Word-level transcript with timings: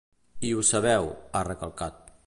I 0.47 0.53
ho 0.53 0.63
sabeu, 0.69 1.11
ha 1.39 1.45
recalcat. 1.51 2.11